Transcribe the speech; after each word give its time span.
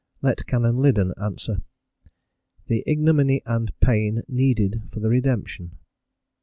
let 0.23 0.47
Canon 0.47 0.77
Liddon 0.77 1.13
answer: 1.21 1.61
"the 2.65 2.83
ignominy 2.87 3.43
and 3.45 3.71
pain 3.81 4.23
needed 4.27 4.81
for 4.91 4.99
the 4.99 5.09
redemption." 5.09 5.77